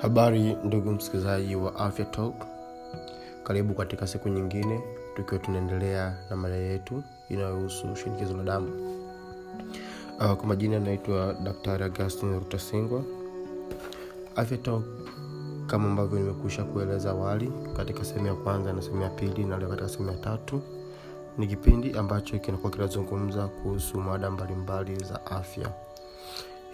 habari 0.00 0.56
ndugu 0.64 0.90
msikilizaji 0.92 1.56
wa 1.56 1.76
afya 1.76 2.04
talk. 2.04 2.34
Karibu 3.44 3.74
katika 3.74 4.06
siku 4.06 4.28
nyingine 4.28 4.80
tukiwa 5.16 5.40
tunaendelea 5.40 6.16
na 6.30 6.36
mada 6.36 6.54
yetu 6.54 7.02
inayohusu 7.28 7.96
shinikizo 7.96 8.36
la 8.36 8.42
damu. 8.42 8.70
Uh, 10.18 10.32
kwa 10.32 10.46
majina 10.46 10.76
anaitwa 10.76 11.34
daktari 11.42 11.84
augustin 11.84 12.32
rutasingwa. 12.38 13.02
Afya 14.36 14.58
talk 14.58 14.82
kama 15.66 15.88
ambavyo 15.88 16.18
nimekwisha 16.18 16.64
kueleza 16.64 17.10
awali 17.10 17.52
katika 17.76 18.04
sehemu 18.04 18.26
ya 18.26 18.34
kwanza 18.34 18.72
na 18.72 18.82
sehemu 18.82 19.02
ya 19.02 19.10
pili 19.10 19.44
na 19.44 19.58
leo 19.58 19.68
katika 19.68 19.88
sehemu 19.88 20.10
ya 20.10 20.16
tatu 20.16 20.62
ni 21.38 21.46
kipindi 21.46 21.92
ambacho 21.92 22.38
kinakuwa 22.38 22.72
kinazungumza 22.72 23.48
kuhusu 23.48 23.98
mada 24.00 24.30
mbalimbali 24.30 24.96
za 25.04 25.26
afya. 25.26 25.72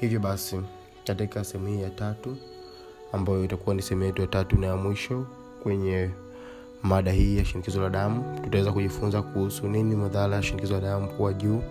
Hivyo 0.01 0.21
basi 0.21 0.61
katika 1.07 1.45
sehemu 1.45 1.69
hii 1.69 1.83
ya 1.83 1.91
tatu 1.91 2.37
ambayo 3.15 3.45
itakuwa 3.45 3.75
ni 3.77 3.83
sehemu 3.83 4.05
yetu 4.05 4.21
ya 4.23 4.27
tatu 4.29 4.57
na 4.59 4.67
ya 4.67 4.77
mwisho 4.77 5.27
kwenye 5.63 6.11
mada 6.83 7.13
hii 7.13 7.37
ya 7.39 7.45
shinikizo 7.45 7.83
la 7.83 7.91
damu. 7.91 8.41
Tutaweza 8.45 8.73
kujifunza 8.73 9.23
kuhusu 9.23 9.69
nini 9.69 9.97
madhara 9.97 10.37
ya 10.37 10.43
shinikizo 10.43 10.75
la 10.75 10.81
damu 10.81 11.09
kuwa 11.09 11.33
juu 11.33 11.63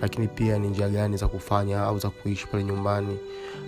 lakini 0.00 0.28
pia 0.28 0.58
ni 0.58 0.68
njia 0.68 0.88
gani 0.88 1.16
za 1.16 1.28
kufanya 1.28 1.80
au 1.82 1.98
za 1.98 2.10
kuishi 2.10 2.46
pale 2.46 2.64
nyumbani 2.64 3.18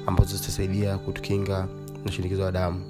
ambazo 0.07 0.37
zitasaidia 0.37 0.99
kutukinga 0.99 1.69
na 2.05 2.13
shinikizo 2.13 2.43
la 2.43 2.53
damu. 2.53 2.83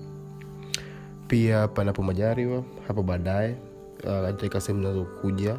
Pia 1.28 1.68
panapo 1.68 2.02
majariwa 2.02 2.62
hapo 2.88 3.02
baadaye 3.02 3.56
uh, 4.04 4.58
sehemu 4.58 4.82
zinazokuja. 4.82 5.58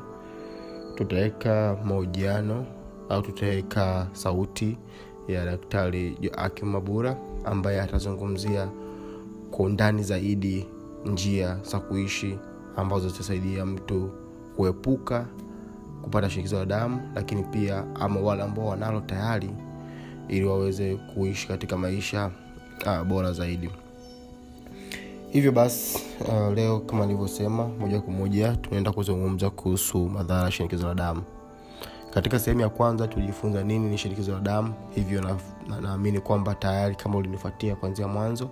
Tutaweka 0.96 1.78
mahojiano 1.86 2.66
au 3.10 3.22
tutaweka 3.22 4.08
sauti 4.14 4.78
ya 5.28 5.46
daktari 5.46 6.18
joakim 6.22 6.70
mabura 6.70 7.18
ambaye 7.46 7.82
atazungumzia 7.82 8.70
kwa 9.52 9.66
undani 9.66 10.04
zaidi 10.04 10.68
njia 11.06 11.58
za 11.72 11.80
kuishi 11.80 12.38
ambazo 12.76 13.10
zitasaidia 13.10 13.66
mtu 13.66 14.10
kuepuka 14.56 15.26
kupata 16.02 16.30
shinikizo 16.30 16.60
la 16.60 16.66
damu 16.66 17.02
lakini 17.16 17.44
pia 17.44 17.84
ama 17.96 18.20
wale 18.20 18.44
ambao 18.44 18.66
wanalo 18.68 19.02
tayari 19.02 19.50
ili 20.28 20.46
waweze 20.46 20.96
kuishi 20.96 21.48
katika 21.48 21.78
maisha 21.78 22.32
uh, 22.86 23.04
bora 23.08 23.32
zaidi. 23.32 23.70
Hivyo 25.32 25.52
basi 25.52 26.00
uh, 26.28 26.54
leo 26.56 26.80
kama 26.80 27.06
nilivyosema 27.06 27.68
moja 27.68 28.02
kwa 28.02 28.14
moja 28.14 28.56
tunaenda 28.56 28.92
kuzungumza 28.92 29.50
kuhusu 29.50 30.10
madhara 30.10 30.44
ya 30.44 30.52
shinikizo 30.52 30.88
la 30.88 30.94
damu 30.96 31.22
katika 32.14 32.40
sehemu 32.40 32.62
ya 32.62 32.70
kwanza 32.70 33.08
tulijifunza 33.08 33.64
nini 33.64 33.90
ni 33.90 33.98
shinikizo 33.98 34.32
la 34.34 34.40
damu. 34.40 34.74
Hivyo 34.96 35.22
naamini 35.82 36.12
na, 36.12 36.20
na 36.20 36.22
kwamba 36.22 36.56
tayari 36.56 36.96
kama 36.96 37.18
ulinifuatia 37.18 37.76
kuanzia 37.76 38.08
mwanzo 38.08 38.50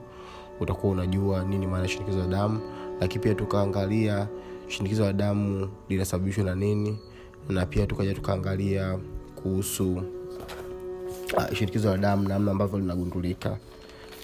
utakuwa 0.60 0.94
unajua 0.94 1.44
nini 1.44 1.68
maana 1.68 1.84
ya 1.84 1.90
shinikizo 1.90 2.18
la 2.20 2.28
damu. 2.28 2.60
Lakini 3.02 3.24
pia 3.24 3.36
tukaangalia 3.36 4.28
shinikizo 4.68 5.06
la 5.06 5.14
damu 5.14 5.70
linasababishwa 5.90 6.44
na 6.44 6.56
nini 6.56 7.00
na 7.50 7.66
pia 7.66 7.88
tukaja 7.88 8.14
tukaangalia 8.14 9.00
kuhusu 9.36 9.94
uh, 11.38 11.54
shinikizo 11.54 11.92
la 11.92 11.98
damu 11.98 12.28
namna 12.28 12.52
ambavyo 12.52 12.80
linagundulika. 12.80 13.58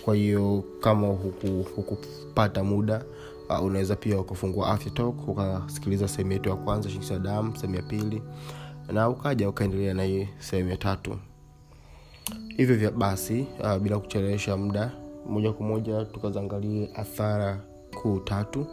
Kwa 0.05 0.15
hiyo 0.15 0.63
kama 0.79 1.07
hukupata 1.07 2.61
huku 2.61 2.73
muda 2.73 3.03
uh, 3.49 3.63
unaweza 3.65 3.95
pia 3.95 4.19
ukafungua 4.19 4.67
afya 4.67 4.91
talk 4.91 5.27
ukasikiliza 5.27 6.07
sehemu 6.07 6.31
yetu 6.31 6.49
ya 6.49 6.55
kwanza 6.55 6.89
shinikizo 6.89 7.13
la 7.13 7.19
damu 7.19 7.55
sehemu 7.55 7.75
ya 7.75 7.81
pili 7.81 8.21
na 8.93 9.09
ukaja 9.09 9.49
ukaendelea 9.49 9.93
na 9.93 10.03
hii 10.03 10.27
sehemu 10.39 10.69
ya 10.69 10.77
tatu. 10.77 11.17
Hivyo 12.57 12.75
vya 12.75 12.91
basi 12.91 13.47
uh, 13.63 13.77
bila 13.77 13.99
kuchelewesha 13.99 14.57
muda 14.57 14.91
moja 15.29 15.53
kwa 15.53 15.65
moja 15.67 16.05
tukaziangalie 16.05 16.89
athara 16.95 17.59
kuu 18.01 18.19
tatu 18.19 18.67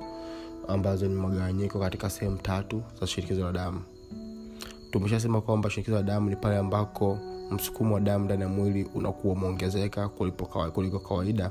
ambazo 0.68 1.06
ni 1.08 1.14
magawanyiko 1.14 1.78
katika 1.78 2.10
sehemu 2.10 2.36
tatu 2.38 2.82
za 3.00 3.06
shinikizo 3.06 3.44
la 3.44 3.52
damu. 3.52 3.80
Tumeshasema 4.90 5.40
kwamba 5.40 5.70
shinikizo 5.70 5.96
la 5.96 6.02
damu 6.02 6.30
ni 6.30 6.36
pale 6.36 6.56
ambako 6.56 7.18
msukumo 7.50 7.94
wa 7.94 8.00
damu 8.00 8.24
ndani 8.24 8.42
ya 8.42 8.48
mwili 8.48 8.84
unakuwa 8.94 9.34
umeongezeka 9.34 10.08
kuliko 10.72 10.98
kawaida. 10.98 11.50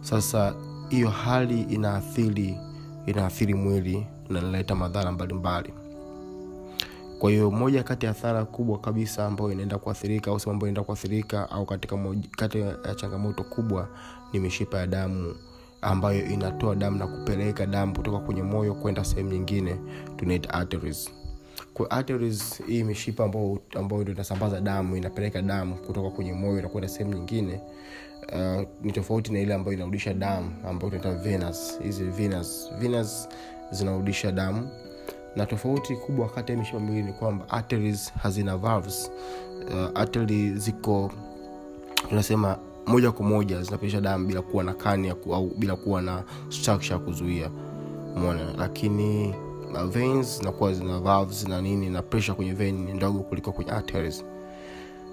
Sasa 0.00 0.54
hiyo 0.88 1.08
hali 1.08 1.60
inaathiri 1.62 2.58
inaathiri 3.06 3.54
mwili 3.54 4.06
na 4.28 4.38
inaleta 4.40 4.74
madhara 4.74 5.12
mbalimbali 5.12 5.72
kwa 7.22 7.30
hiyo 7.30 7.50
moja 7.50 7.82
kati 7.82 8.06
ya 8.06 8.10
athara 8.12 8.44
kubwa 8.44 8.78
kabisa 8.78 9.26
ambayo 9.26 9.52
inaenda 9.52 9.78
kuathirika 9.78 10.30
au 10.30 10.40
sehemu 10.40 10.52
ambayo 10.54 10.68
inaenda 10.70 10.84
kuathirika 10.86 11.50
au 11.50 11.66
katika 11.66 11.96
moja, 11.96 12.28
kati 12.36 12.58
ya 12.58 12.94
changamoto 12.96 13.44
kubwa 13.44 13.88
ni 14.32 14.40
mishipa 14.40 14.78
ya 14.78 14.86
damu 14.86 15.34
ambayo 15.82 16.26
inatoa 16.26 16.74
damu 16.74 16.98
na 16.98 17.06
kupeleka 17.06 17.66
damu 17.66 17.96
kutoka 17.96 18.18
kwenye 18.18 18.42
moyo 18.42 18.74
kwenda 18.74 19.04
sehemu 19.04 19.30
nyingine 19.32 19.76
tunaita 20.16 20.54
arteries. 20.54 21.10
Arteries 21.90 22.62
hii 22.66 22.82
mishipa 22.84 23.24
ambayo 23.24 23.58
ambayo 23.76 24.02
ndio 24.02 24.14
inasambaza 24.14 24.60
damu 24.60 24.96
inapeleka 24.96 25.42
damu 25.42 25.74
kutoka 25.76 26.10
kwenye 26.10 26.32
moyo 26.32 26.62
na 26.62 26.68
kwenda 26.68 26.88
sehemu 26.88 27.14
nyingine 27.14 27.60
uh, 28.32 28.62
ni 28.82 28.92
tofauti 28.92 29.32
na 29.32 29.40
ile 29.40 29.54
ambayo 29.54 29.76
inarudisha 29.76 30.14
damu 30.14 30.50
ambayo 30.68 30.90
tunaita 30.98 31.14
venous. 31.22 31.80
Hizi 31.82 32.04
venous 32.04 32.70
venous 32.78 33.28
zinarudisha 33.70 34.32
damu 34.32 34.68
na 35.36 35.46
tofauti 35.46 35.96
kubwa 35.96 36.28
kati 36.28 36.52
ya 36.52 36.58
mishipa 36.58 36.80
miwili 36.80 37.02
ni 37.02 37.12
kwamba 37.12 37.48
arteries 37.48 38.12
hazina 38.22 38.56
valves. 38.56 39.10
Uh, 39.68 40.00
artery 40.00 40.54
ziko 40.54 41.10
tunasema 42.08 42.58
moja 42.86 43.12
kwa 43.12 43.26
moja 43.26 43.62
zinapitisha 43.62 44.00
damu 44.00 44.26
bila 44.26 44.42
kuwa 44.42 44.64
na 44.64 44.74
kani 44.74 45.08
au 45.32 45.46
bila 45.58 45.76
kuwa 45.76 46.02
na 46.02 46.22
structure 46.48 46.92
ya 46.94 46.98
kuzuia. 46.98 47.50
Mona 48.16 48.52
lakini 48.58 49.34
uh, 49.74 49.82
veins 49.82 50.38
zinakuwa 50.38 50.72
zina 50.74 50.98
valves 51.00 51.48
na 51.48 51.60
nini 51.60 51.90
na 51.90 52.02
pressure 52.02 52.34
kwenye 52.34 52.52
vein 52.52 52.84
ni 52.84 52.92
ndogo 52.92 53.18
kuliko 53.20 53.52
kwenye 53.52 53.70
arteries. 53.70 54.24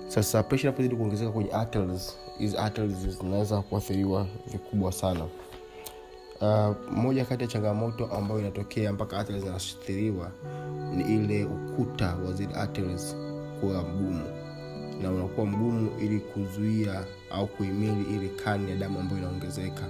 Sasa 0.07 0.43
pressure 0.43 0.69
inapozidi 0.69 0.95
kuongezeka 0.95 1.31
kwenye 1.31 1.51
arteries 1.51 2.17
hizi 2.37 2.57
arteries 2.57 2.97
zinaweza 3.21 3.61
kuathiriwa 3.61 4.27
vikubwa 4.51 4.91
sana 4.91 5.25
uh, 6.41 6.75
moja 6.91 7.25
kati 7.25 7.43
ya 7.43 7.47
changamoto 7.47 8.05
ambayo 8.05 8.39
inatokea 8.39 8.93
mpaka 8.93 9.17
arteries 9.19 9.43
zinaathiriwa 9.43 10.31
ni 10.95 11.15
ile 11.15 11.45
ukuta 11.45 12.15
wa 12.15 12.33
zile 12.33 12.53
arteries 12.53 13.15
kuwa 13.59 13.83
mgumu 13.83 14.23
na 15.01 15.11
unakuwa 15.11 15.45
mgumu 15.45 15.91
ili 15.99 16.19
kuzuia 16.19 17.05
au 17.31 17.47
kuhimili 17.47 18.15
ile 18.15 18.29
kani 18.29 18.69
ya 18.71 18.77
damu 18.77 18.99
ambayo 18.99 19.21
inaongezeka 19.21 19.87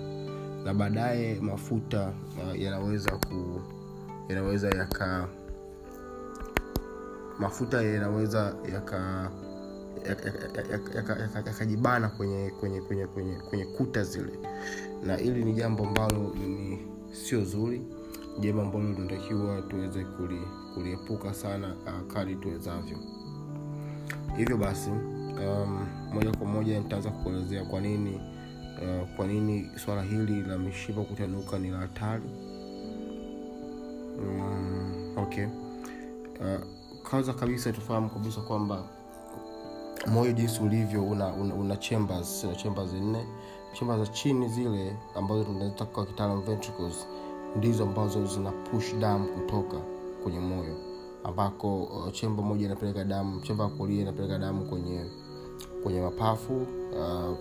na 0.66 0.74
baadaye 0.74 1.40
mafuta 1.42 2.14
uh, 2.38 2.62
yanaweza 2.62 3.12
ku 3.12 3.62
yanaweza 4.30 4.70
yaka 4.70 5.28
mafuta 7.40 7.82
yanaweza 7.82 8.56
yaka 8.74 9.32
yakajibana 10.06 10.96
yaka, 10.96 11.16
yaka, 11.20 11.40
yaka 12.00 12.10
kwenye, 12.18 12.52
kwenye, 12.60 12.82
kwenye, 12.82 13.06
kwenye, 13.08 13.36
kwenye 13.36 13.66
kuta 13.66 14.04
zile 14.04 14.34
na 15.06 15.16
hili 15.16 15.44
ni 15.46 15.54
jambo 15.54 15.84
ambalo 15.88 16.34
ni 16.36 16.80
sio 17.12 17.44
zuri 17.44 17.82
jambo 18.40 18.62
ambalo 18.62 18.94
tunatakiwa 18.94 19.62
tuweze 19.62 20.06
kuliepuka 20.74 21.34
sana 21.34 21.76
uh, 21.86 22.14
kadi 22.14 22.36
tuwezavyo. 22.36 22.98
Hivyo 24.38 24.58
basi 24.58 24.90
um, 24.90 25.86
moja 26.14 26.32
kwa 26.32 26.48
moja 26.48 26.80
nitaanza 26.80 27.10
kuelezea 27.10 27.66
kwa 27.66 27.82
nini 27.82 28.16
uh, 28.16 29.16
kwa 29.16 29.28
nini 29.28 29.70
swala 29.86 30.04
hili 30.04 30.42
la 30.42 30.58
mishipa 30.58 31.02
kutanuka 31.02 31.60
ni 31.60 31.70
la 31.70 31.78
hatari. 31.78 32.24
Um, 34.20 35.14
okay. 35.18 35.46
Uh, 35.46 36.62
kwanza 37.10 37.34
kabisa 37.34 37.72
tufahamu 37.72 38.10
kabisa 38.10 38.42
kwamba 38.42 38.84
moyo 40.08 40.32
jinsi 40.32 40.62
ulivyo 40.64 41.04
una, 41.04 41.28
una, 41.34 41.54
una 41.56 41.78
chambers 41.78 42.44
una 42.44 42.56
chambers 42.56 42.94
nne 42.94 43.26
chemba 43.74 43.98
za 44.00 44.08
chini 44.08 44.48
zile 44.48 44.96
ambazo 45.16 45.44
tunaita 45.44 45.86
kwa 45.86 46.06
kitaalam 46.06 46.42
ventricles 46.42 47.08
ndizo 47.56 47.84
ambazo 47.84 48.26
zina 48.26 48.52
push 48.52 48.96
damu 48.96 49.28
kutoka 49.28 49.78
kwenye 50.24 50.40
moyo 50.40 50.76
ambako 51.24 51.84
uh, 51.84 52.12
chemba 52.12 52.44
moja 52.44 52.66
inapeleka 52.66 53.04
damu 53.04 53.42
chemba 53.42 53.64
ya 53.64 53.70
kulia 53.70 54.02
inapeleka 54.02 54.38
damu 54.38 54.66
kwenye 54.66 55.06
kwenye 55.84 56.02
mapafu 56.02 56.54
uh, 57.00 57.38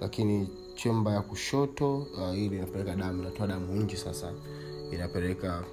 lakini 0.00 0.48
chemba 0.74 1.12
ya 1.12 1.20
kushoto 1.20 1.96
uh, 1.98 2.38
ili 2.38 2.56
inapeleka 2.56 2.94
damu 2.96 3.20
inatoa 3.22 3.46
damu 3.46 3.72
nji 3.74 3.96
sasa 3.96 4.32
inapeleka 4.92 5.64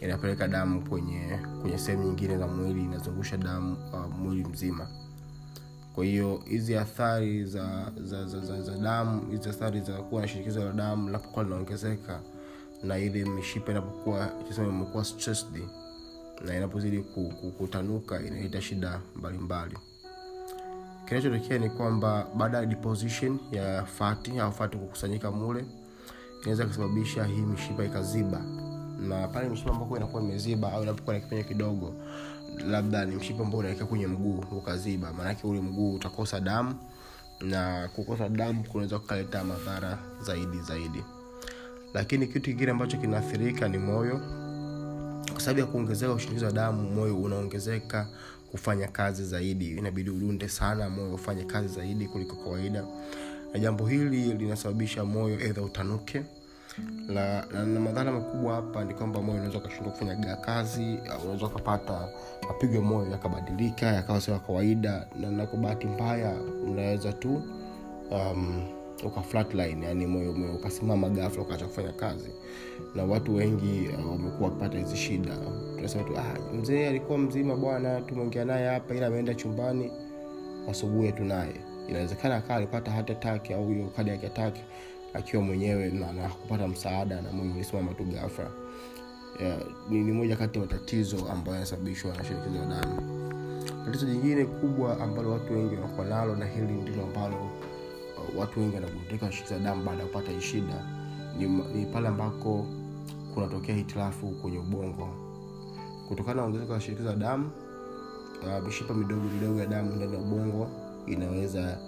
inapeleka 0.00 0.48
damu 0.48 0.88
kwenye 0.88 1.38
kwenye 1.62 1.78
sehemu 1.78 2.04
nyingine 2.04 2.38
za 2.38 2.46
mwili 2.46 2.84
inazungusha 2.84 3.36
damu 3.36 3.76
uh, 3.92 4.18
mwili 4.18 4.44
mzima 4.44 4.88
kwa 5.98 6.04
hiyo 6.04 6.42
hizi 6.44 6.76
athari 6.76 7.44
za 7.44 7.92
za, 8.04 8.24
za, 8.26 8.40
za, 8.40 8.62
za 8.62 8.72
damu 8.76 9.30
hizi 9.30 9.48
athari 9.48 9.80
za 9.80 9.92
kuwa 9.92 10.22
na 10.22 10.28
shinikizo 10.28 10.64
la 10.64 10.72
damu 10.72 11.06
linapokuwa 11.06 11.44
linaongezeka 11.44 12.20
na 12.82 12.98
ile 12.98 13.24
mishipa 13.24 13.70
inapokuwa 13.72 14.26
tuseme 14.26 14.68
imekuwa 14.68 15.04
stressed 15.04 15.62
na 16.46 16.56
inapozidi 16.56 16.98
kutanuka 17.58 18.20
inaleta 18.22 18.60
shida 18.60 19.00
mbalimbali. 19.16 19.78
Kinachotokea 21.08 21.58
ni 21.58 21.70
kwamba 21.70 22.26
baada 22.36 22.58
ya 22.58 22.66
deposition 22.66 23.38
ya 23.52 23.84
fati 23.84 24.38
au 24.38 24.52
fati 24.52 24.76
kukusanyika 24.76 25.30
mule 25.30 25.64
inaweza 26.42 26.66
kusababisha 26.66 27.24
hii 27.24 27.40
mishipa 27.40 27.84
ikaziba. 27.84 28.40
Na 29.08 29.28
pale 29.28 29.48
mishipa 29.48 29.70
ambako 29.70 29.96
inakuwa 29.96 30.22
imeziba 30.22 30.72
au 30.72 30.82
inapokuwa 30.82 31.14
na 31.14 31.20
kipenyo 31.20 31.44
kidogo 31.44 31.94
labda 32.70 33.04
ni 33.04 33.16
mshipa 33.16 33.42
ambao 33.44 33.58
unaweka 33.60 33.86
kwenye 33.86 34.06
mguu 34.06 34.44
ukaziba. 34.52 35.12
Maanake 35.12 35.46
ule 35.46 35.60
mguu 35.60 35.94
utakosa 35.94 36.40
damu 36.40 36.74
na 37.40 37.88
kukosa 37.96 38.28
damu 38.28 38.64
kunaweza 38.64 38.98
kukaleta 38.98 39.44
madhara 39.44 39.98
zaidi 40.22 40.60
zaidi. 40.60 41.04
Lakini 41.94 42.26
kitu 42.26 42.40
kingine 42.50 42.70
ambacho 42.70 42.96
kinaathirika 42.96 43.68
ni 43.68 43.78
moyo. 43.78 44.20
Kwa 45.32 45.40
sababu 45.40 45.60
ya 45.60 45.66
kuongezeka 45.66 46.12
ushinikizo 46.12 46.46
wa 46.46 46.52
damu 46.52 46.90
moyo 46.90 47.16
unaongezeka 47.18 48.08
kufanya 48.50 48.88
kazi 48.88 49.24
zaidi. 49.24 49.70
Inabidi 49.70 50.10
udunde 50.10 50.48
sana 50.48 50.90
moyo 50.90 51.14
ufanye 51.14 51.44
kazi 51.44 51.68
zaidi 51.68 52.06
kuliko 52.06 52.36
kawaida. 52.36 52.84
Na 53.52 53.58
jambo 53.58 53.86
hili 53.86 54.32
linasababisha 54.34 55.04
moyo 55.04 55.40
edha 55.40 55.62
utanuke 55.62 56.22
na, 57.08 57.46
na, 57.52 57.64
na 57.66 57.80
madhara 57.80 58.12
makubwa 58.12 58.54
hapa 58.54 58.84
ni 58.84 58.94
kwamba 58.94 59.22
moyo 59.22 59.34
unaweza 59.38 59.58
ukashindwa 59.58 59.92
kufanya 59.92 60.36
kazi 60.36 60.98
unaweza 61.24 61.46
ukapata 61.46 62.08
mapigo 62.48 62.82
moyo 62.82 63.10
yakabadilika 63.10 63.86
yakawa 63.86 64.20
sio 64.20 64.34
ya 64.34 64.40
kawaida 64.40 65.06
na 65.20 65.30
na 65.30 65.46
kwa 65.46 65.58
bahati 65.58 65.86
mbaya 65.86 66.32
unaweza 66.66 67.12
tu 67.12 67.42
um, 68.10 68.62
uka 69.04 69.22
flatline 69.22 69.86
yani 69.86 70.06
moyo 70.06 70.32
moyo 70.32 70.54
ukasimama 70.54 71.08
ghafla 71.08 71.42
ukaacha 71.42 71.66
kufanya 71.66 71.92
kazi. 71.92 72.30
Na 72.94 73.04
watu 73.04 73.34
wengi 73.34 73.88
uh, 73.98 74.10
wamekuwa 74.10 74.48
wakipata 74.48 74.78
hizi 74.78 74.96
shida. 74.96 75.36
Tunasema 75.76 76.04
tu 76.04 76.18
ah, 76.18 76.54
mzee 76.54 76.88
alikuwa 76.88 77.18
mzima 77.18 77.56
bwana 77.56 78.00
tumeongea 78.00 78.44
naye 78.44 78.68
hapa 78.68 78.94
ila 78.94 79.06
ameenda 79.06 79.34
chumbani 79.34 79.92
asubuhi 80.70 81.12
tunaye 81.12 81.54
inawezekana 81.88 82.36
akaa 82.36 82.54
alipata 82.56 82.90
hata 82.90 83.14
taki 83.14 83.52
au 83.54 83.68
hiyo 83.68 83.86
kadi 83.96 84.10
yake 84.10 84.28
taki 84.28 84.62
akiwa 85.14 85.42
mwenyewe 85.42 85.90
na, 85.90 86.12
na 86.12 86.28
kupata 86.28 86.68
msaada 86.68 87.20
na 87.22 87.32
moyo 87.32 87.50
ulisimama 87.54 87.94
tu 87.94 88.04
ghafla. 88.04 88.50
Yeah, 89.40 89.58
ni, 89.90 90.00
ni 90.04 90.12
moja 90.12 90.36
kati 90.36 90.58
ya 90.58 90.64
matatizo 90.64 91.16
ambayo 91.32 91.54
yanasababishwa 91.54 92.16
na 92.16 92.24
shinikizo 92.24 92.58
la 92.58 92.66
damu. 92.66 93.18
Tatizo 93.84 94.06
jingine 94.06 94.44
kubwa 94.44 95.00
ambalo 95.00 95.30
watu 95.30 95.52
wengi 95.52 95.74
wanakuwa 95.74 96.06
nalo 96.06 96.36
na 96.36 96.46
hili 96.46 96.72
ndilo 96.72 97.02
ambalo 97.02 97.36
uh, 97.36 98.38
watu 98.40 98.60
wengi 98.60 98.74
wanagundika 98.74 99.30
na 99.50 99.58
damu 99.58 99.84
baada 99.84 100.02
ya 100.02 100.06
kupata 100.08 100.40
shida 100.40 100.84
ni, 101.38 101.46
ni 101.46 101.86
pale 101.86 102.08
ambako 102.08 102.66
kunatokea 103.34 103.74
hitilafu 103.74 104.26
kwenye 104.26 104.58
ubongo. 104.58 105.08
Kutokana 106.08 106.34
na 106.36 106.42
ongezeko 106.46 106.72
la 106.72 106.80
shinikizo 106.80 107.08
la 107.08 107.16
damu 107.16 107.50
uh, 108.42 108.66
mishipa 108.66 108.94
midogo 108.94 109.22
midogo 109.22 109.60
ya 109.60 109.66
damu 109.66 109.96
ndani 109.96 110.12
ya 110.14 110.18
ubongo 110.20 110.68
inaweza 111.06 111.78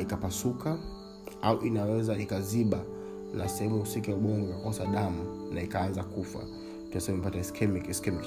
ikapasuka. 0.00 0.70
ika 0.70 0.78
au 1.42 1.60
inaweza 1.66 2.18
ikaziba 2.18 2.78
na 3.34 3.48
sehemu 3.48 3.78
husika 3.78 4.10
ya 4.10 4.16
ubongo 4.16 4.46
ikakosa 4.50 4.86
damu 4.86 5.50
na 5.54 5.62
ikaanza 5.62 6.04
kufa. 6.04 6.38
Tunasema 6.88 7.18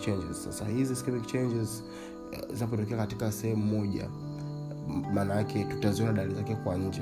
changes. 0.02 0.44
Sasa 0.44 0.66
hizi 0.66 0.94
ischemic 0.94 1.26
changes 1.28 1.84
uh, 2.32 2.56
zinapotokea 2.56 2.98
katika 2.98 3.32
sehemu 3.32 3.66
moja 3.66 4.10
maana 5.14 5.36
yake 5.36 5.64
tutaziona 5.64 6.14
dalili 6.14 6.36
zake 6.36 6.56
kwa 6.56 6.76
nje. 6.78 7.02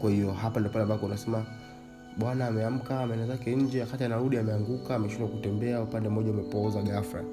Kwa 0.00 0.10
hiyo 0.10 0.32
hapa 0.32 0.60
ndo 0.60 0.70
pale 0.70 0.82
ambako 0.82 1.06
unasema 1.06 1.46
bwana 2.18 2.46
ameamka 2.46 3.00
ameenda 3.00 3.26
zake 3.26 3.56
nje 3.56 3.80
wakati 3.80 4.04
anarudi 4.04 4.38
ameanguka 4.38 4.94
ameshindwa 4.94 5.28
kutembea 5.28 5.82
upande 5.82 6.08
mmoja 6.08 6.30
umepooza 6.30 6.82
gafra 6.82 7.24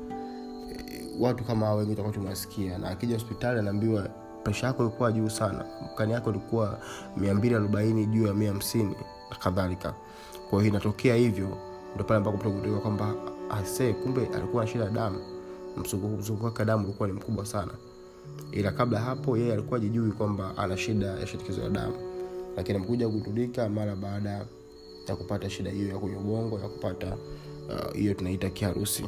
watu 1.19 1.43
kama 1.43 1.73
wengi 1.73 1.89
tutakuwa 1.89 2.13
tumewasikia 2.13 2.77
na 2.77 2.89
akija 2.89 3.13
hospitali 3.13 3.59
anaambiwa 3.59 4.09
presha 4.43 4.67
yako 4.67 4.83
ilikuwa 4.83 5.11
juu 5.11 5.29
sana. 5.29 5.65
Mkani 5.93 6.11
yako 6.13 6.29
ilikuwa 6.29 6.79
mia 7.17 7.33
mbili 7.33 7.55
arobaini 7.55 8.05
juu 8.05 8.27
ya 8.27 8.33
mia 8.33 8.51
hamsini 8.51 8.95
na 9.29 9.35
kadhalika. 9.35 9.93
Kwa 10.49 10.59
hiyo 10.59 10.71
inatokea 10.71 11.15
hivyo 11.15 11.57
ndo 11.95 12.03
pale 12.03 12.17
ambapo 12.17 12.49
mtu 12.49 12.79
kwamba 12.81 13.13
ase 13.49 13.93
kumbe 13.93 14.27
alikuwa 14.35 14.63
na 14.63 14.69
shida 14.71 14.83
ya 14.83 14.89
damu. 14.89 15.19
Mzunguko 15.77 16.45
wake 16.45 16.65
damu 16.65 16.83
ulikuwa 16.83 17.07
ni 17.09 17.13
mkubwa 17.13 17.45
sana. 17.45 17.71
Ila 18.51 18.71
kabla 18.71 18.99
hapo 18.99 19.37
yeye 19.37 19.53
alikuwa 19.53 19.79
jijui 19.79 20.11
kwamba 20.11 20.57
ana 20.57 20.77
shida 20.77 21.05
ya 21.07 21.27
shinikizo 21.27 21.61
la 21.61 21.69
damu. 21.69 21.95
Lakini 22.57 22.77
amekuja 22.77 23.07
kugundulika 23.09 23.69
mara 23.69 23.95
baada 23.95 24.45
ya 25.07 25.15
kupata 25.15 25.49
shida 25.49 25.71
hiyo 25.71 25.87
ya 25.87 25.97
kwenye 25.99 26.15
ubongo 26.17 26.59
ya 26.59 26.67
kupata 26.69 27.17
hiyo 27.93 28.11
uh, 28.11 28.17
tunaita 28.17 28.49
kiharusi 28.49 29.05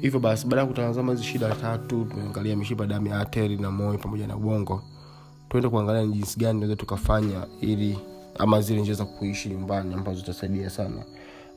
hivyo 0.00 0.20
basi 0.20 0.46
baada 0.46 0.60
ya 0.60 0.66
kutazama 0.66 1.12
hizi 1.12 1.24
shida 1.24 1.54
tatu 1.54 2.04
tumeangalia 2.04 2.56
mishipa 2.56 2.86
damu 2.86 3.06
ya 3.06 3.20
ateri 3.20 3.56
na 3.56 3.70
moyo 3.70 3.98
pamoja 3.98 4.26
na 4.26 4.36
ubongo. 4.36 4.82
Tuende 5.48 5.68
kuangalia 5.68 6.02
ni 6.02 6.12
jinsi 6.12 6.40
gani 6.40 6.60
naweza 6.60 6.76
tukafanya 6.76 7.46
ili 7.60 7.98
ama 8.38 8.60
zile 8.60 8.80
njia 8.80 8.94
za 8.94 9.04
kuishi 9.04 9.48
nyumbani 9.48 9.94
ambazo 9.94 10.20
zitasaidia 10.20 10.70
sana 10.70 11.04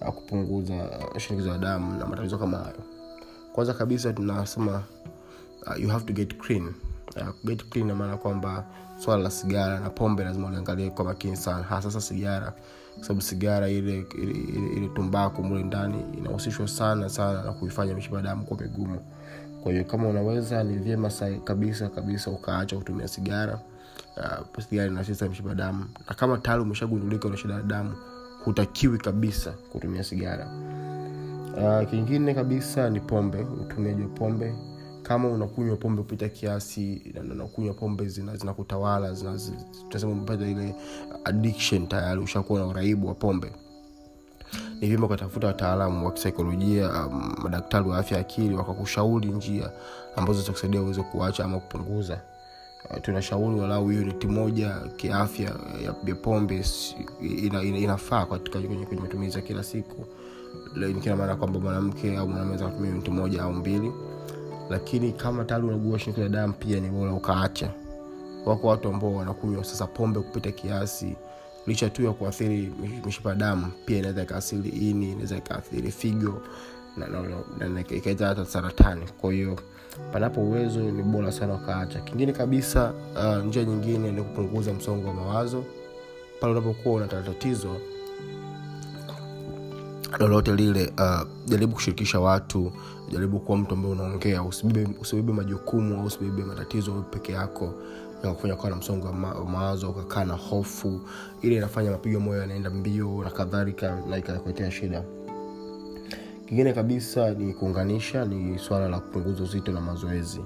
uh, 0.02 0.08
kupunguza 0.08 0.74
uh, 0.74 1.18
shinikizo 1.18 1.52
la 1.52 1.58
damu 1.58 2.00
na 2.00 2.06
matatizo 2.06 2.38
kama 2.38 2.58
hayo. 2.58 2.78
Kwanza 3.54 3.74
kabisa 3.74 4.14
tunasema 4.14 4.84
uh, 5.68 5.82
you 5.82 5.90
have 5.90 6.06
to 6.06 6.14
get 6.14 6.38
clean. 6.38 6.74
Uh, 7.16 7.28
get 7.46 7.70
clean 7.70 7.88
namaana 7.88 8.18
kwamba 8.18 8.66
swala 9.00 9.24
la 9.24 9.32
sigara 9.32 9.80
na 9.80 9.90
pombe 9.90 10.24
lazima 10.24 10.48
uliangalie 10.48 10.90
kwa 10.90 11.06
makini 11.06 11.38
sana 11.38 11.64
hasa 11.64 11.92
sasa 11.92 12.02
sigara 12.08 12.54
kwa 12.96 13.04
sababu 13.04 13.22
sigara 13.22 13.70
ile 13.70 14.06
ile, 14.16 14.32
ile, 14.32 14.74
ile 14.76 14.88
tumbaku 14.88 15.44
mule 15.44 15.64
ndani 15.64 15.96
inahusishwa 16.18 16.68
sana 16.68 17.10
sana 17.10 17.42
na 17.44 17.52
kuifanya 17.54 17.94
mishipa 17.96 18.22
damu 18.22 18.46
kwa 18.46 18.58
migumu. 18.58 19.00
Kwa 19.64 19.72
hiyo 19.72 19.84
kama 19.84 20.08
unaweza 20.10 20.64
ni 20.64 20.78
vyema 20.78 21.12
kabisa 21.44 21.90
kabisa 21.90 22.32
ukaacha 22.32 22.78
kutumia 22.78 23.08
sigara 23.08 23.60
uh, 24.18 24.64
sigara 24.70 24.88
inashisa 24.92 25.30
mishipa 25.30 25.56
damu. 25.56 25.86
Na 26.10 26.16
kama 26.16 26.38
tayari 26.38 26.64
umeshagundulika 26.64 27.28
una 27.28 27.38
shida 27.38 27.54
ya 27.54 27.62
damu 27.62 27.94
hutakiwi 28.46 28.98
kabisa 28.98 29.52
kutumia 29.52 30.04
sigara. 30.04 30.48
Uh, 31.58 31.90
kingine 31.90 32.34
kabisa 32.34 32.90
ni 32.90 33.00
pombe 33.00 33.42
utumiaji 33.62 34.02
wa 34.02 34.08
pombe 34.08 34.56
kama 35.04 35.28
unakunywa 35.30 35.76
pombe 35.76 36.02
kupita 36.02 36.30
kiasi 36.30 37.14
unakunywa 37.32 37.74
pombe 37.74 38.06
zinakutawala 38.08 39.14
zina 39.14 39.40
tunasema 39.88 40.12
umepata 40.12 40.48
ile 40.48 40.76
addiction 41.24 41.88
tayari 41.88 42.22
ushakuwa 42.22 42.60
na 42.60 42.66
uraibu 42.68 43.08
wa 43.08 43.14
pombe. 43.14 43.52
Ni 44.82 44.88
vyema 44.88 45.06
ukatafuta 45.06 45.48
wataalamu 45.48 46.06
wa 46.06 46.12
kisaikolojia 46.12 46.90
um, 47.06 47.36
madaktari 47.44 47.90
wa 47.90 47.98
afya 47.98 48.20
akili 48.20 48.56
wakakushauri 48.56 49.28
njia 49.28 49.72
ambazo 50.16 50.40
zitakusaidia 50.40 50.82
uweze 50.82 51.02
kuacha 51.04 51.46
ama 51.46 51.60
kupunguza. 51.60 52.22
Uh, 52.90 53.02
tunashauri 53.02 53.60
walau 53.60 53.90
hiyo 53.90 54.04
niti 54.04 54.28
moja 54.28 54.76
kiafya 54.96 55.46
ya, 55.84 55.94
ya 56.08 56.16
pombe 56.16 56.64
ina, 57.22 57.64
ina, 57.64 57.78
inafaa 57.78 58.26
katika 58.26 58.60
kwenye, 58.60 58.86
matumizi 59.02 59.36
ya 59.36 59.42
kila 59.42 59.64
siku. 59.64 60.06
Kina 61.02 61.16
maana 61.16 61.36
kwamba 61.36 61.60
mwanamke 61.60 62.18
au 62.18 62.28
mwanaume 62.28 62.50
aweza 62.52 62.68
kutumia 62.68 62.92
niti 62.92 63.12
moja 63.12 63.44
au 63.44 63.54
mbili 63.54 63.92
lakini 64.70 65.12
kama 65.12 65.44
tayari 65.46 65.68
unagua 65.68 66.00
shinikizo 66.00 66.24
la 66.24 66.30
damu 66.30 66.54
pia 66.54 66.80
ni 66.80 66.90
bora 66.90 67.14
ukaacha 67.14 67.70
wako 68.46 68.68
watu 68.68 68.90
ambao 68.90 69.14
wanakunywa 69.16 69.64
sasa 69.64 69.88
pombe 69.88 70.20
kupita 70.20 70.52
kiasi. 70.52 71.16
Licha 71.68 71.90
tu 71.90 72.04
ya 72.04 72.12
kuathiri 72.12 72.72
mishipa 73.06 73.30
ya 73.30 73.36
damu 73.36 73.68
pia 73.86 73.98
inaweza 73.98 74.24
ikaathiri 74.24 74.70
ini 74.70 75.12
inaweza 75.12 75.38
ikaathiri 75.38 75.92
figo 75.92 76.42
na, 77.60 77.82
ikaita 77.90 78.28
hata 78.28 78.46
saratani. 78.46 79.02
Kwa 79.22 79.34
hiyo 79.34 79.60
panapo 80.14 80.42
uwezo 80.42 80.80
ni 80.80 81.04
bora 81.04 81.32
sana 81.32 81.54
ukaacha. 81.54 82.00
Kingine 82.00 82.32
kabisa 82.32 82.94
uh, 83.16 83.46
njia 83.46 83.64
nyingine 83.64 84.12
ni 84.12 84.22
kupunguza 84.22 84.74
msongo 84.74 85.08
wa 85.08 85.14
mawazo. 85.14 85.64
Pale 86.42 86.52
unapokuwa 86.54 86.96
una 86.96 87.08
tatizo 87.08 87.76
lolote 90.20 90.56
lile 90.56 90.94
uh, 91.00 91.28
jaribu 91.46 91.74
kushirikisha 91.74 92.20
watu 92.20 92.72
jaribu 93.12 93.40
kuwa 93.40 93.58
mtu 93.58 93.74
ambaye 93.74 93.94
unaongea 93.94 94.44
usibebe, 94.44 95.34
majukumu 95.34 96.00
au 96.00 96.06
usibebe 96.06 96.44
matatizo 96.44 96.92
peke 97.12 97.32
yako 97.32 97.74
yakufanya 98.24 98.56
kawa 98.56 98.70
na 98.70 98.76
msongo 98.76 99.08
wa 99.08 99.14
ma, 99.14 99.34
mawazo 99.46 99.90
ukakaa 99.90 100.24
na 100.26 100.34
hofu. 100.34 101.02
Ili 101.42 101.56
inafanya 101.56 101.92
mapigo 101.92 102.20
moyo 102.20 102.42
yanaenda 102.42 102.70
mbio 102.70 103.22
na 103.24 103.30
kadhalika 103.30 103.98
na 104.10 104.18
ikakuletea 104.18 104.72
shida. 104.72 105.04
Kingine 106.48 106.74
kabisa 106.74 107.30
ni 107.34 107.54
kuunganisha 107.54 108.26
ni 108.26 108.60
swala 108.60 108.88
la 108.90 109.00
kupunguza 109.00 109.44
uzito 109.44 109.72
na 109.72 109.82
mazoezi. 109.82 110.42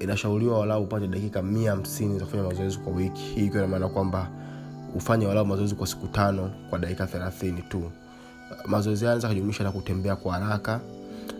Inashauriwa 0.00 0.58
walau 0.58 0.82
upate 0.82 1.06
dakika 1.08 1.42
mia 1.42 1.70
hamsini 1.70 2.18
za 2.18 2.24
kufanya 2.24 2.42
mazoezi 2.42 2.78
kwa 2.78 2.92
wiki. 2.92 3.22
Hii 3.22 3.46
ikiwa 3.46 3.62
inamaana 3.62 3.88
kwamba 3.88 4.30
ufanye 4.94 5.26
walau 5.26 5.46
mazoezi 5.46 5.74
kwa 5.74 5.86
siku 5.86 6.06
tano 6.06 6.50
kwa 6.70 6.78
dakika 6.78 7.06
thelathini 7.06 7.62
tu. 7.62 7.90
Mazoezi 8.66 9.04
haya 9.04 9.12
anaweza 9.12 9.28
kujumuisha 9.28 9.64
na 9.64 9.72
kutembea 9.72 10.16
kwa 10.16 10.32
haraka 10.34 10.80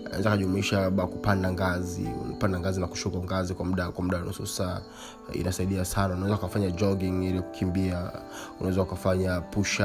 anaweza 0.07 0.31
kajumuisha 0.31 0.81
labda 0.81 1.07
kupanda 1.07 1.53
ngazi 1.53 2.09
panda 2.39 2.61
ngazi 2.61 2.81
na 2.81 2.87
kushuka 2.87 3.19
ngazi 3.19 3.55
kwa 3.55 3.65
muda 3.67 3.91
kwa 3.91 4.05
muda 4.05 4.19
nusu 4.19 4.47
saa 4.47 4.81
inasaidia 5.33 5.85
sana. 5.85 6.15
Unaweza 6.15 6.37
ukafanya 6.37 6.71
jogging 6.71 7.25
ili 7.25 7.41
kukimbia 7.43 8.13
unaweza 8.61 8.83
ukafanya 8.83 9.41
push 9.41 9.81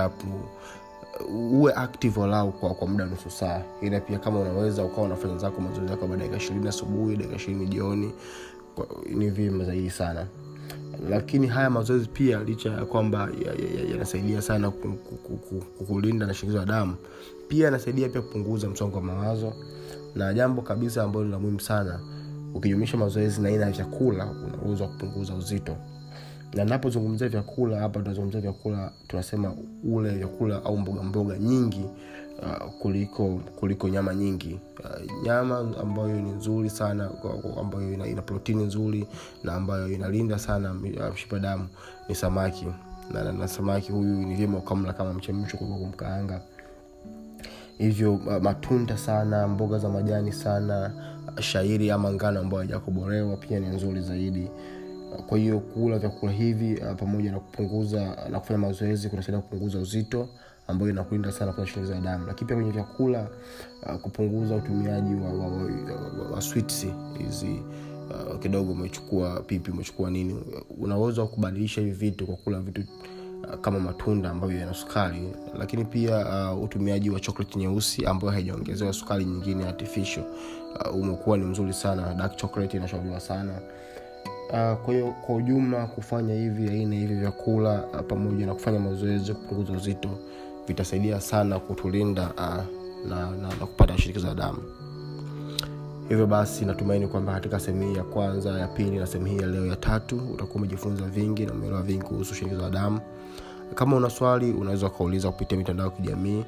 uwe 1.52 1.74
active 1.74 2.20
walau 2.20 2.52
kwa, 2.52 2.74
kwa 2.74 2.88
muda 2.88 3.06
nusu 3.06 3.30
saa. 3.30 3.62
Ila 3.82 4.00
pia 4.00 4.20
kama 4.20 4.40
unaweza 4.40 4.84
ukawa 4.84 5.04
unafanya 5.08 5.38
zako 5.38 5.62
mazoezi 5.62 5.92
yako 5.92 6.08
baada 6.08 6.18
dakika 6.18 6.38
ishirini 6.38 6.68
asubuhi 6.68 7.18
dakika 7.18 7.36
ishirini 7.36 7.68
jioni 7.68 8.14
ni 9.10 9.30
vyema 9.30 9.64
zaidi 9.66 9.90
sana 9.90 10.26
lakini 11.10 11.48
haya 11.48 11.70
mazoezi 11.70 12.08
pia 12.14 12.44
licha 12.44 12.70
ya 12.70 12.86
kwamba 12.86 13.30
yanasaidia 13.92 14.30
ya, 14.30 14.36
ya 14.36 14.42
sana 14.42 14.72
kukulinda 15.78 16.26
na 16.26 16.34
shinikizo 16.34 16.60
la 16.60 16.66
damu 16.66 16.96
pia 17.48 17.66
yanasaidia 17.66 18.10
pia 18.10 18.22
kupunguza 18.22 18.70
msongo 18.70 18.96
wa 18.98 19.04
mawazo. 19.04 19.54
Na 20.16 20.34
jambo 20.34 20.62
kabisa 20.62 21.04
ambalo 21.04 21.26
ni 21.26 21.32
la 21.32 21.40
muhimu 21.40 21.60
sana 21.60 22.00
ukijumuisha 22.54 22.98
mazoezi 22.98 23.42
na 23.42 23.50
aina 23.50 23.66
ya 23.66 23.72
vyakula 23.72 24.28
unaweza 24.62 24.88
kupunguza 24.88 25.34
uzito. 25.36 25.76
Na 26.54 26.66
napozungumzia 26.66 27.30
vyakula 27.30 27.80
hapa 27.80 28.00
tunazungumzia 28.00 28.42
vyakula 28.42 28.92
tunasema 29.08 29.54
ule 29.84 30.10
vyakula 30.10 30.66
au 30.66 30.78
mboga 30.78 31.04
mboga 31.04 31.38
nyingi 31.38 31.86
uh, 32.42 32.70
kuliko 32.80 33.40
kuliko 33.56 33.90
nyama 33.90 34.16
nyingi. 34.16 34.60
Uh, 34.80 35.24
nyama 35.24 35.58
ambayo 35.82 36.22
ni 36.22 36.32
nzuri 36.32 36.70
sana 36.70 37.10
ambayo 37.60 37.94
ina, 37.94 38.08
ina 38.08 38.22
protini 38.22 38.64
nzuri 38.64 39.08
na 39.44 39.54
ambayo 39.54 39.88
inalinda 39.92 40.40
sana 40.40 40.74
mshipa 41.14 41.36
uh, 41.36 41.42
damu 41.42 41.68
ni 42.10 42.16
samaki. 42.16 42.68
Na, 43.14 43.24
na, 43.24 43.32
na 43.32 43.48
samaki 43.48 43.92
huyu 43.92 44.16
ni 44.16 44.36
vyema 44.36 44.58
ukamla 44.58 44.94
kama 44.94 45.14
mchemsho 45.14 45.58
kuliko 45.58 45.78
kumkaanga. 45.78 46.42
Hivyo 47.78 48.14
uh, 48.14 48.38
matunda 48.42 48.98
sana 48.98 49.48
mboga 49.48 49.78
za 49.78 49.90
majani 49.90 50.32
sana 50.32 50.92
shairi 51.40 51.92
ama 51.92 52.12
ngano 52.14 52.40
ambayo 52.40 52.62
hajakoborewa 52.64 53.38
pia 53.38 53.60
ni 53.60 53.68
nzuri 53.68 54.02
zaidi. 54.02 54.48
Kwa 55.28 55.38
hiyo 55.38 55.60
kula 55.60 56.00
vyakula 56.00 56.32
hivi 56.32 56.76
uh, 56.76 56.96
pamoja 56.96 57.32
na 57.32 57.40
kupunguza 57.40 58.18
na 58.32 58.40
kufanya 58.40 58.58
mazoezi 58.60 59.10
kunasaidia 59.10 59.42
kupunguza 59.42 59.80
uzito 59.80 60.28
ambayo 60.68 60.92
inakulinda 60.92 61.32
sana 61.32 61.52
kwenye 61.54 61.70
shinikizo 61.70 61.94
la 61.96 62.02
damu. 62.02 62.28
Lakini 62.28 62.48
pia 62.48 62.56
kwenye 62.56 62.72
vyakula 62.72 63.28
uh, 63.86 63.96
kupunguza 63.96 64.56
utumiaji 64.56 65.16
wa, 65.16 65.30
wa, 65.34 65.48
wa, 65.48 65.64
wa, 66.24 66.32
wa 66.32 66.42
switsi 66.42 66.94
hizi 67.18 67.62
uh, 68.34 68.40
kidogo 68.40 68.72
umechukua 68.72 69.42
pipi 69.42 69.72
umechukua 69.72 70.10
nini. 70.10 70.40
Unaweza 70.80 71.26
kubadilisha 71.26 71.82
hivi 71.82 71.94
vitu 71.94 72.26
kwa 72.28 72.36
kula 72.36 72.60
vitu 72.60 72.82
uh, 73.48 73.56
kama 73.62 73.80
matunda 73.80 74.30
ambayo 74.30 74.54
yana 74.60 74.74
sukari. 74.74 75.34
Lakini 75.58 75.86
pia 75.86 76.52
uh, 76.54 76.64
utumiaji 76.64 77.10
wa 77.10 77.20
chokoleti 77.20 77.60
nyeusi 77.60 78.06
ambayo 78.06 78.34
haijaongezewa 78.34 78.94
sukari 78.94 79.26
nyingine 79.26 79.66
artificial. 79.68 80.26
Uh, 80.90 80.96
umekuwa 80.96 81.38
ni 81.38 81.46
mzuri 81.46 81.74
sana. 81.74 82.14
Dark 82.14 82.36
chocolate 82.38 82.78
inashauriwa 82.78 83.20
sana. 83.20 83.54
Uh, 84.50 84.74
kwa 84.86 85.14
kwa 85.26 85.36
ujumla 85.36 85.86
kufanya 85.86 86.34
hivi 86.34 86.70
aina 86.70 86.96
hivi 86.96 87.16
vyakula 87.16 87.84
uh, 87.94 88.00
pamoja 88.08 88.46
na 88.46 88.54
kufanya 88.54 88.80
mazoezi 88.80 89.34
kupunguza 89.34 89.74
uzito 89.74 90.10
vitasaidia 90.68 91.22
sana 91.22 91.60
kutulinda 91.60 92.30
uh, 92.38 92.64
na, 93.10 93.32
na, 93.32 93.48
na 93.60 93.66
kupata 93.66 93.98
shinikizo 93.98 94.28
la 94.28 94.36
damu. 94.36 94.58
Hivyo 96.10 96.28
basi 96.28 96.66
natumaini 96.66 97.08
kwamba 97.08 97.34
katika 97.34 97.60
sehemu 97.60 97.84
hii 97.84 97.96
ya 97.98 98.04
kwanza 98.04 98.50
ya 98.50 98.68
pili 98.68 98.98
na 99.00 99.08
sehemu 99.08 99.26
hii 99.26 99.38
ya 99.38 99.48
leo 99.48 99.66
ya 99.66 99.76
tatu 99.76 100.18
utakuwa 100.34 100.56
umejifunza 100.56 101.06
vingi 101.06 101.46
na 101.46 101.54
umeelewa 101.54 101.82
vingi 101.82 102.02
kuhusu 102.04 102.36
shinikizo 102.36 102.62
la 102.62 102.70
damu. 102.70 103.00
Kama 103.76 103.96
una 103.96 104.10
swali 104.10 104.52
unaweza 104.52 104.88
ukauliza 104.88 105.32
kupitia 105.32 105.58
mitandao 105.58 105.86
ya 105.88 105.92
kijamii 105.92 106.44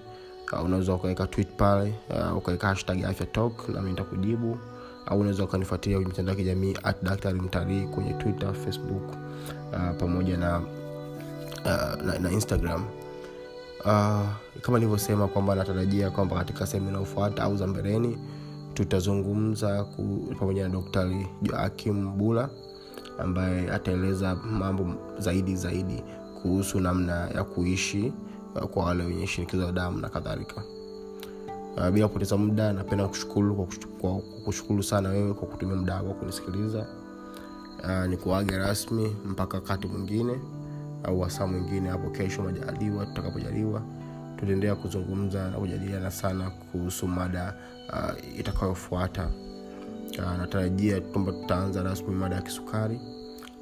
uh, 0.53 0.65
unaweza 0.65 0.93
ukaweka 0.93 1.27
tweet 1.27 1.47
pale 1.57 1.93
uh, 2.09 2.37
ukaweka 2.37 2.67
hashtag 2.67 3.03
afya 3.05 3.25
talk 3.25 3.69
nami 3.69 3.89
nitakujibu 3.89 4.57
au 5.05 5.19
unaweza 5.19 5.43
ukanifuatilia 5.43 5.97
kwenye 5.97 6.09
mitandao 6.09 6.33
ya 6.35 6.39
kijamii 6.41 6.75
at 6.83 7.03
daktari 7.03 7.41
mtalii 7.41 7.81
kwenye 7.87 8.13
twitter 8.13 8.53
facebook 8.53 9.03
uh, 9.73 9.97
pamoja 9.99 10.37
na, 10.37 10.59
uh, 10.59 12.05
na, 12.05 12.19
na 12.19 12.31
instagram 12.31 12.83
uh, 13.85 14.27
kama 14.61 14.79
nilivyosema 14.79 15.27
kwamba 15.27 15.55
natarajia 15.55 16.11
kwamba 16.11 16.35
katika 16.35 16.67
sehemu 16.67 16.89
inayofuata 16.89 17.43
au 17.43 17.57
za 17.57 17.67
mbeleni 17.67 18.17
tutazungumza 18.73 19.85
pamoja 20.39 20.63
na 20.63 20.75
daktari 20.75 21.27
joakim 21.41 22.17
bula 22.17 22.49
ambaye 23.19 23.71
ataeleza 23.71 24.35
mambo 24.35 24.93
zaidi 25.19 25.55
zaidi 25.55 26.03
kuhusu 26.41 26.79
namna 26.79 27.27
ya 27.29 27.43
kuishi 27.43 28.13
uh, 28.55 28.61
kwa 28.63 28.85
wale 28.85 29.03
wenye 29.03 29.27
shinikizo 29.27 29.65
la 29.65 29.71
damu 29.71 29.97
na 29.99 30.09
kadhalika. 30.09 30.63
Uh, 31.77 31.89
bila 31.89 32.07
kupoteza 32.07 32.37
muda 32.37 32.73
napenda 32.73 33.07
kushukuru 33.07 33.67
kushukuru 34.45 34.83
sana 34.83 35.09
wewe 35.09 35.33
kwa 35.33 35.47
kutumia 35.47 35.75
muda 35.75 35.95
wako 35.95 36.13
kunisikiliza. 36.13 36.85
Uh, 37.83 38.05
ni 38.05 38.17
kuage 38.17 38.57
rasmi 38.57 39.15
mpaka 39.25 39.57
wakati 39.57 39.87
mwingine 39.87 40.39
au 41.03 41.19
wasaa 41.19 41.47
mwingine 41.47 41.89
hapo 41.89 42.09
kesho 42.09 42.43
majaliwa 42.43 43.05
tutakapojaliwa 43.05 43.81
tutaendelea 44.37 44.75
kuzungumza 44.75 45.49
na 45.51 45.57
kujadiliana 45.57 46.11
sana 46.11 46.49
kuhusu 46.71 47.07
mada 47.07 47.53
uh, 47.89 48.39
itakayofuata. 48.39 49.29
Uh, 50.19 50.37
natarajia 50.37 51.01
kwamba 51.01 51.31
tutaanza 51.31 51.83
rasmi 51.83 52.15
mada 52.15 52.35
ya 52.35 52.41
kisukari 52.41 52.99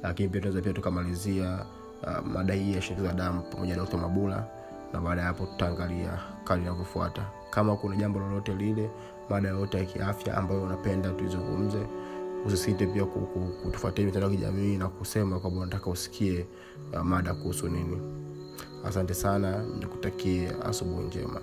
lakini 0.02 0.28
pia 0.28 0.40
tunaweza 0.40 0.62
pia 0.62 0.72
tukamalizia 0.72 1.58
uh, 2.02 2.26
mada 2.26 2.54
hii 2.54 2.74
ya 2.74 2.82
shinikizo 2.82 3.08
la 3.08 3.14
damu 3.14 3.42
pamoja 3.42 3.76
na 3.76 3.82
dr 3.82 3.96
mabula 3.98 4.46
na 4.92 5.00
baada 5.00 5.20
ya 5.20 5.26
hapo 5.26 5.46
tutaangalia 5.46 6.18
kali 6.44 6.62
inavyofuata. 6.62 7.22
Kama 7.50 7.76
kuna 7.76 7.96
jambo 7.96 8.18
lolote 8.18 8.54
lile 8.54 8.90
mada 9.30 9.48
yoyote 9.48 9.78
ya 9.78 9.84
kiafya 9.84 10.36
ambayo 10.36 10.62
unapenda 10.62 11.10
tuizungumze 11.10 11.86
usisite 12.46 12.86
pia 12.86 13.04
kutufuatia 13.04 14.04
mitandao 14.06 14.30
ya 14.30 14.36
kijamii 14.36 14.76
na 14.76 14.88
kusema 14.88 15.40
kwamba 15.40 15.60
unataka 15.60 15.90
usikie 15.90 16.46
uh, 16.92 17.00
mada 17.00 17.34
kuhusu 17.34 17.68
nini. 17.68 17.98
Asante 18.84 19.14
sana 19.14 19.64
nikutakie 19.80 20.48
asubuhi 20.62 21.06
njema 21.06 21.40